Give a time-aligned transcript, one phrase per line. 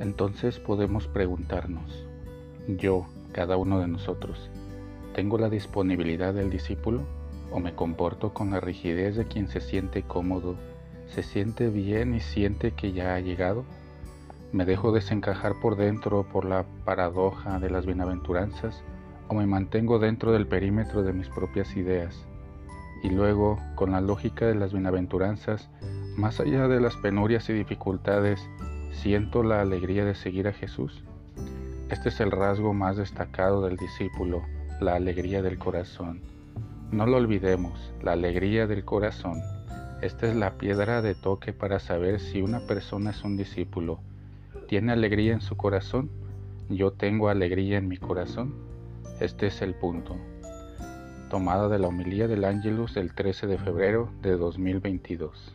[0.00, 2.06] Entonces podemos preguntarnos,
[2.68, 4.50] yo, cada uno de nosotros,
[5.14, 7.02] ¿tengo la disponibilidad del discípulo
[7.50, 10.56] o me comporto con la rigidez de quien se siente cómodo,
[11.08, 13.64] se siente bien y siente que ya ha llegado?
[14.52, 18.82] ¿Me dejo desencajar por dentro por la paradoja de las bienaventuranzas
[19.28, 22.24] o me mantengo dentro del perímetro de mis propias ideas?
[23.02, 25.68] Y luego, con la lógica de las bienaventuranzas,
[26.16, 28.40] más allá de las penurias y dificultades,
[28.98, 31.04] siento la alegría de seguir a Jesús.
[31.88, 34.42] Este es el rasgo más destacado del discípulo,
[34.80, 36.20] la alegría del corazón.
[36.90, 39.40] No lo olvidemos, la alegría del corazón.
[40.02, 44.00] Esta es la piedra de toque para saber si una persona es un discípulo.
[44.66, 46.10] ¿Tiene alegría en su corazón?
[46.68, 48.52] Yo tengo alegría en mi corazón.
[49.20, 50.16] Este es el punto.
[51.30, 55.54] Tomada de la homilía del Ángelus del 13 de febrero de 2022.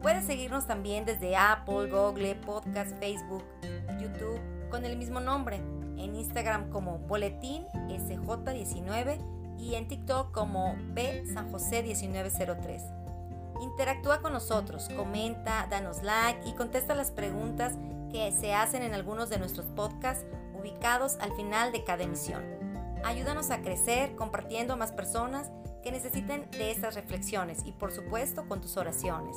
[0.00, 3.44] Puedes seguirnos también desde Apple, Google, Podcast, Facebook,
[4.00, 9.18] YouTube con el mismo nombre, en Instagram como Boletín SJ19
[9.58, 12.82] y en TikTok como B San José 1903.
[13.60, 17.74] Interactúa con nosotros, comenta, danos like y contesta las preguntas
[18.10, 20.26] que se hacen en algunos de nuestros podcasts
[20.58, 22.44] ubicados al final de cada emisión.
[23.04, 25.50] Ayúdanos a crecer compartiendo a más personas
[25.82, 29.36] que necesiten de estas reflexiones y por supuesto con tus oraciones.